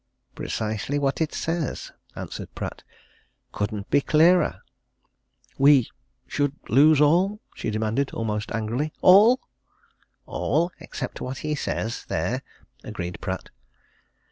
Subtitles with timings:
[0.33, 2.81] "Precisely what it says," answered Pratt.
[3.51, 4.61] "Couldn't be clearer!"
[5.59, 5.91] "We
[6.25, 8.93] should lose all?" she demanded, almost angrily.
[9.01, 9.39] "All?"
[10.25, 12.41] "All except what he says there,"
[12.83, 13.51] agreed Pratt.